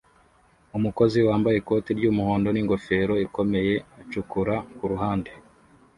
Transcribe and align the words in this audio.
Umukozi 0.77 1.17
wambaye 1.27 1.55
ikoti 1.59 1.89
ry'umuhondo 1.99 2.47
n'ingofero 2.51 3.13
ikomeye 3.25 3.73
acukura 4.01 4.55
kuruhande 4.77 5.31